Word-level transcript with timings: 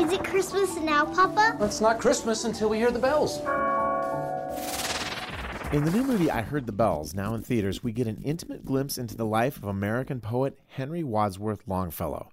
Is 0.00 0.12
it 0.12 0.24
Christmas 0.24 0.76
now, 0.76 1.04
Papa? 1.04 1.56
It's 1.60 1.80
not 1.80 2.00
Christmas 2.00 2.44
until 2.44 2.68
we 2.68 2.78
hear 2.78 2.90
the 2.90 2.98
bells. 2.98 3.38
In 5.72 5.84
the 5.84 5.92
new 5.92 6.02
movie 6.02 6.30
I 6.30 6.42
Heard 6.42 6.66
the 6.66 6.72
Bells, 6.72 7.14
now 7.14 7.34
in 7.34 7.42
theaters, 7.42 7.84
we 7.84 7.92
get 7.92 8.08
an 8.08 8.20
intimate 8.24 8.64
glimpse 8.64 8.98
into 8.98 9.16
the 9.16 9.24
life 9.24 9.56
of 9.56 9.64
American 9.64 10.20
poet 10.20 10.58
Henry 10.66 11.04
Wadsworth 11.04 11.62
Longfellow. 11.68 12.28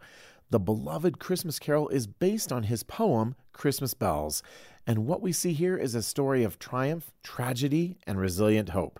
The 0.50 0.60
beloved 0.60 1.20
Christmas 1.20 1.60
carol 1.60 1.88
is 1.90 2.08
based 2.08 2.52
on 2.52 2.64
his 2.64 2.82
poem, 2.82 3.36
Christmas 3.54 3.94
Bells, 3.94 4.42
and 4.88 5.06
what 5.06 5.22
we 5.22 5.32
see 5.32 5.54
here 5.54 5.78
is 5.78 5.94
a 5.94 6.02
story 6.02 6.44
of 6.44 6.58
triumph, 6.58 7.12
tragedy, 7.22 8.00
and 8.08 8.20
resilient 8.20 8.70
hope. 8.70 9.00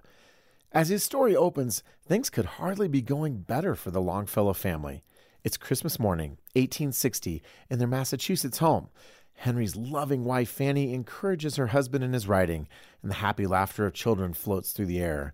As 0.72 0.90
his 0.90 1.04
story 1.04 1.36
opens, 1.36 1.84
things 2.06 2.30
could 2.30 2.46
hardly 2.46 2.88
be 2.88 3.02
going 3.02 3.42
better 3.42 3.74
for 3.74 3.90
the 3.90 4.02
Longfellow 4.02 4.54
family. 4.54 5.04
It's 5.44 5.58
Christmas 5.58 6.00
morning, 6.00 6.38
1860, 6.54 7.42
in 7.68 7.80
their 7.80 7.88
Massachusetts 7.88 8.60
home. 8.60 8.90
Henry's 9.34 9.76
loving 9.76 10.24
wife 10.24 10.50
Fanny 10.50 10.94
encourages 10.94 11.56
her 11.56 11.68
husband 11.68 12.04
in 12.04 12.14
his 12.14 12.28
writing, 12.28 12.68
and 13.02 13.10
the 13.10 13.16
happy 13.16 13.48
laughter 13.48 13.88
of 13.88 13.94
children 13.96 14.34
floats 14.34 14.72
through 14.72 14.86
the 14.86 15.00
air. 15.00 15.34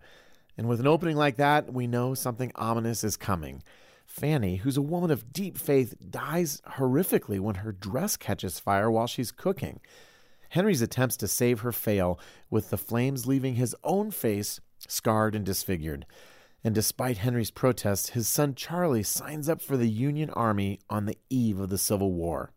And 0.58 0.70
with 0.70 0.80
an 0.80 0.88
opening 0.88 1.18
like 1.18 1.36
that, 1.36 1.74
we 1.74 1.88
know 1.88 2.14
something 2.14 2.54
ominous 2.56 3.04
is 3.04 3.18
coming. 3.18 3.62
Fanny, 4.06 4.56
who's 4.56 4.78
a 4.78 4.82
woman 4.82 5.12
of 5.12 5.34
deep 5.34 5.58
faith, 5.58 5.94
dies 6.10 6.62
horrifically 6.78 7.42
when 7.42 7.56
her 7.56 7.74
dress 7.74 8.16
catches 8.16 8.62
fire 8.62 8.90
while 8.90 9.08
she's 9.08 9.34
cooking. 9.34 9.82
Henry's 10.48 10.82
attempts 10.82 11.18
to 11.18 11.28
save 11.28 11.60
her 11.60 11.74
fail, 11.74 12.18
with 12.50 12.70
the 12.70 12.78
flames 12.78 13.28
leaving 13.28 13.56
his 13.56 13.76
own 13.84 14.12
face 14.12 14.62
scarred 14.88 15.36
and 15.36 15.46
disfigured. 15.46 16.06
And 16.64 16.74
despite 16.76 17.20
Henry's 17.20 17.52
protests, 17.52 18.10
his 18.10 18.28
son 18.28 18.56
Charlie 18.56 19.04
signs 19.04 19.48
up 19.48 19.62
for 19.62 19.78
the 19.78 19.90
Union 19.90 20.30
Army 20.32 20.80
on 20.90 21.06
the 21.06 21.18
eve 21.30 21.60
of 21.60 21.70
the 21.70 21.78
Civil 21.78 22.12
War. 22.12 22.52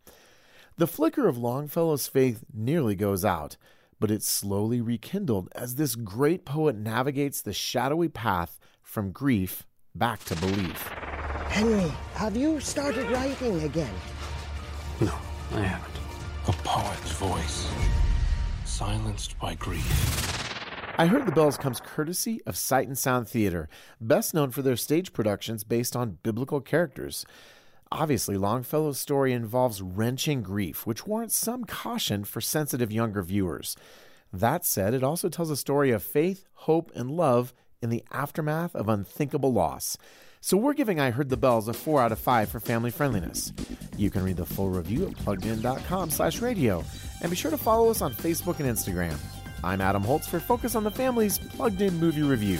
The 0.77 0.87
flicker 0.87 1.27
of 1.27 1.37
Longfellow's 1.37 2.07
faith 2.07 2.43
nearly 2.53 2.95
goes 2.95 3.23
out, 3.23 3.57
but 3.99 4.09
it's 4.09 4.27
slowly 4.27 4.81
rekindled 4.81 5.49
as 5.53 5.75
this 5.75 5.95
great 5.95 6.43
poet 6.43 6.75
navigates 6.75 7.41
the 7.41 7.53
shadowy 7.53 8.09
path 8.09 8.59
from 8.81 9.11
grief 9.11 9.63
back 9.93 10.23
to 10.25 10.35
belief. 10.37 10.87
Henry, 11.47 11.91
have 12.15 12.35
you 12.35 12.59
started 12.59 13.09
writing 13.11 13.61
again? 13.63 13.93
No, 14.99 15.13
I 15.51 15.61
haven't. 15.61 15.95
A 16.47 16.51
poet's 16.63 17.11
voice, 17.11 17.69
silenced 18.65 19.37
by 19.39 19.53
grief. 19.55 20.30
I 21.01 21.07
Heard 21.07 21.25
the 21.25 21.31
Bells 21.31 21.57
comes 21.57 21.79
courtesy 21.79 22.43
of 22.45 22.55
Sight 22.55 22.85
and 22.87 22.95
Sound 22.95 23.27
Theater, 23.27 23.67
best 23.99 24.35
known 24.35 24.51
for 24.51 24.61
their 24.61 24.75
stage 24.75 25.13
productions 25.13 25.63
based 25.63 25.95
on 25.95 26.19
biblical 26.21 26.61
characters. 26.61 27.25
Obviously, 27.91 28.37
Longfellow's 28.37 28.99
story 28.99 29.33
involves 29.33 29.81
wrenching 29.81 30.43
grief, 30.43 30.85
which 30.85 31.07
warrants 31.07 31.35
some 31.35 31.63
caution 31.63 32.23
for 32.23 32.39
sensitive 32.39 32.91
younger 32.91 33.23
viewers. 33.23 33.75
That 34.31 34.63
said, 34.63 34.93
it 34.93 35.01
also 35.01 35.27
tells 35.27 35.49
a 35.49 35.57
story 35.57 35.89
of 35.89 36.03
faith, 36.03 36.45
hope, 36.53 36.91
and 36.93 37.09
love 37.09 37.51
in 37.81 37.89
the 37.89 38.03
aftermath 38.11 38.75
of 38.75 38.87
unthinkable 38.87 39.51
loss. 39.51 39.97
So 40.39 40.55
we're 40.55 40.75
giving 40.75 40.99
I 40.99 41.09
Heard 41.09 41.29
the 41.29 41.35
Bells 41.35 41.67
a 41.67 41.73
4 41.73 41.99
out 41.99 42.11
of 42.11 42.19
5 42.19 42.47
for 42.47 42.59
family 42.59 42.91
friendliness. 42.91 43.51
You 43.97 44.11
can 44.11 44.23
read 44.23 44.37
the 44.37 44.45
full 44.45 44.69
review 44.69 45.07
at 45.07 45.13
pluggedin.com 45.13 46.11
slash 46.11 46.41
radio, 46.41 46.85
and 47.21 47.31
be 47.31 47.35
sure 47.35 47.49
to 47.49 47.57
follow 47.57 47.89
us 47.89 48.03
on 48.03 48.13
Facebook 48.13 48.59
and 48.59 48.69
Instagram. 48.69 49.17
I'm 49.63 49.79
Adam 49.79 50.03
Holz 50.03 50.25
for 50.25 50.39
Focus 50.39 50.75
on 50.75 50.83
the 50.83 50.89
Family's 50.89 51.37
Plugged 51.37 51.81
In 51.81 51.99
Movie 51.99 52.23
Review. 52.23 52.57